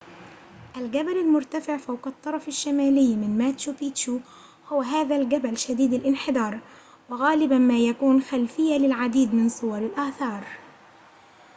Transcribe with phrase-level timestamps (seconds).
[0.77, 4.19] الجبل المرتفع فوق الطرف الشمالي من ماتشو بيتشو
[4.67, 6.59] هو هذا الجبل شديد الانحدار
[7.09, 10.43] وغالباً ما يكون خلفية للعديد من صور الآثار